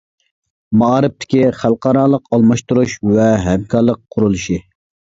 [0.81, 4.63] مائارىپتىكى خەلقئارالىق ئالماشتۇرۇش ۋە ھەمكارلىق قۇرۇلۇشى.